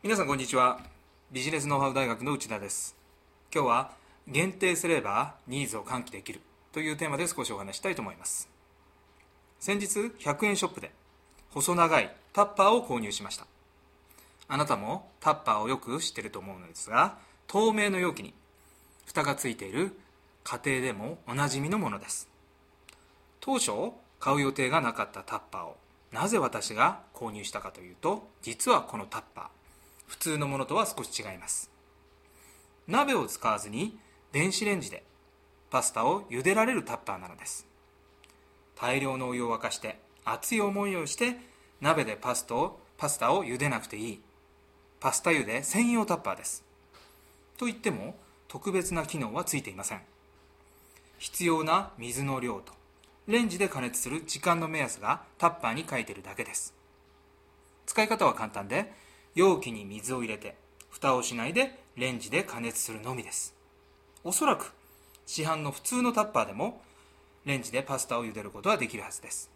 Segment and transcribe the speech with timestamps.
[0.00, 0.78] 皆さんこんにちは。
[1.32, 2.94] ビジネスノウハウ大学の内田です。
[3.52, 3.90] 今日は
[4.28, 8.48] 限定すればニーズを喚起できるというテーマで少しお話したいと思います。
[9.58, 9.86] 先日
[10.20, 10.92] 100円ショップで
[11.50, 13.48] 細長いタッパーを購入しました。
[14.46, 18.34] あなたもタッパーをよく知ってると思うのですが透明の容器に
[19.04, 19.98] 蓋がついている
[20.44, 22.28] 家庭でもおなじみのものです。
[23.40, 23.72] 当初
[24.20, 25.76] 買う予定がなかったタッパーを
[26.12, 29.57] なぜ私が購入したかというと実はこのタッパー
[30.08, 31.70] 普通のものとは少し違います。
[32.88, 33.96] 鍋を使わずに
[34.32, 35.04] 電子レンジで
[35.70, 37.66] パスタを茹でられるタッパーなのです。
[38.74, 41.36] 大量のお湯を沸かして熱い思いをして
[41.80, 44.20] 鍋でパスタをパスタを茹でなくていい
[44.98, 46.64] パスタ茹で専用タッパーです。
[47.58, 48.16] と言っても
[48.48, 50.00] 特別な機能はついていません。
[51.18, 52.72] 必要な水の量と
[53.26, 56.74] レンジで加熱する時間の目安がタッパーに書いてるだけです。
[57.84, 58.92] 使い方は簡単で
[59.38, 60.56] 容器に水を入れて
[60.90, 63.54] 蓋をしないでレンジで加熱するのみです。
[64.24, 64.72] おそらく
[65.26, 66.82] 市販の普通のタッパーでも
[67.44, 69.48] レンジでパスタを茹でることはできるはずです。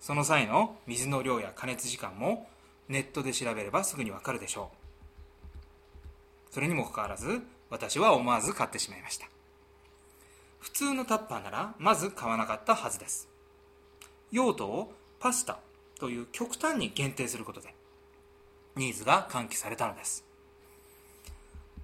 [0.00, 2.46] その際の水の量や加熱時間も
[2.90, 4.70] ネットで調べればすぐにわかるでしょ
[6.50, 6.52] う。
[6.52, 9.26] それにもかかわらず私は思わず買ってしまいました。
[10.58, 13.30] 普通のタッパーならまず買わなかったはずです。
[14.30, 15.58] 用途をパスタ
[15.98, 17.72] という極端に限定することで
[18.76, 20.24] ニーズが喚起されたのです。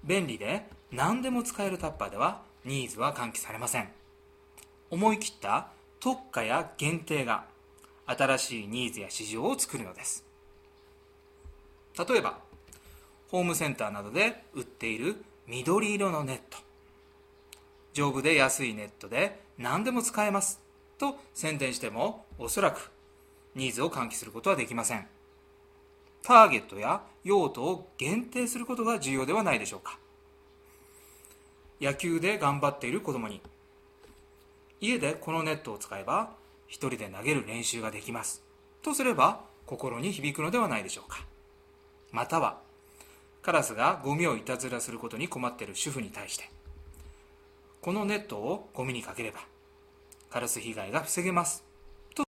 [0.04, 3.88] 便利で何でも使えるタッパーではニーズは喚起されません。
[4.90, 5.68] 思い切った
[6.00, 7.44] 特化や限定が
[8.06, 10.24] 新しいニーズや市場を作るのです。
[11.98, 12.38] 例えば
[13.30, 16.58] ホームセンターなどで売っている緑色のネット。
[17.94, 20.60] 丈夫で安いネットで何でも使えます。
[20.98, 22.90] と宣伝してもおそらく
[23.54, 25.06] ニーズを喚起することはできません。
[26.22, 29.98] ターゲットや用途を限定することが重要ではないでしょうか。
[31.80, 33.40] 野球で頑張っている子供に
[34.80, 36.30] 家でこのネットを使えば
[36.68, 38.42] 一人で投げる練習ができます。
[38.82, 41.24] とすれば心に響くのではないでしょうか。
[42.12, 42.58] または
[43.42, 46.48] カラスがゴミをいたずらすることに困っている主婦に対して
[47.80, 49.40] このネットをゴミにかければ
[50.30, 51.71] カラス被害が防げます。